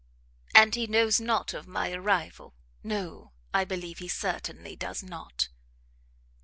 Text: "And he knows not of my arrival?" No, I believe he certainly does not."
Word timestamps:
"And 0.55 0.73
he 0.73 0.87
knows 0.87 1.21
not 1.21 1.53
of 1.53 1.67
my 1.67 1.91
arrival?" 1.91 2.55
No, 2.81 3.33
I 3.53 3.65
believe 3.65 3.99
he 3.99 4.07
certainly 4.07 4.75
does 4.75 5.03
not." 5.03 5.49